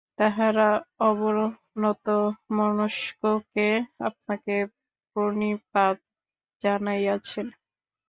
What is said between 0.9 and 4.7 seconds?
অবনতমস্তকে আপনাকে